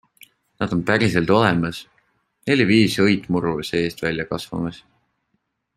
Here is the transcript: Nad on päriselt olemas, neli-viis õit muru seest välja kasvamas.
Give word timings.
Nad 0.61 0.71
on 0.77 0.79
päriselt 0.87 1.33
olemas, 1.35 1.81
neli-viis 2.51 2.97
õit 3.05 3.31
muru 3.37 3.55
seest 3.73 4.05
välja 4.07 4.27
kasvamas. 4.33 4.81